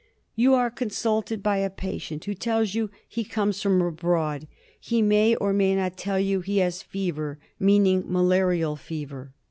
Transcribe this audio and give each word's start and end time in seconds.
You 0.33 0.55
are 0.55 0.71
consulted 0.71 1.43
by 1.43 1.57
a 1.57 1.69
patient 1.69 2.25
who 2.25 2.33
tells 2.33 2.73
you 2.73 2.89
he 3.07 3.23
comes 3.23 3.61
from 3.61 3.79
abroad. 3.83 4.47
He 4.79 4.99
may 5.03 5.35
or 5.35 5.53
may 5.53 5.75
not 5.75 5.95
tell 5.95 6.19
you 6.19 6.39
he 6.41 6.57
has 6.57 6.81
fever, 6.81 7.37
meaning 7.59 8.05
malarial 8.07 8.75
fever. 8.75 9.31